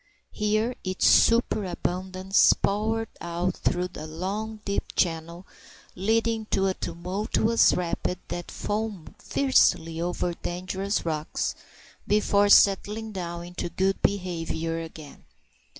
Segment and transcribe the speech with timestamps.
[0.31, 5.45] Here its superabundance poured out through a long deep channel
[5.93, 11.53] leading to a tumultuous rapid that foamed fiercely over dangerous rocks
[12.07, 15.23] before settling down into good behaviour again.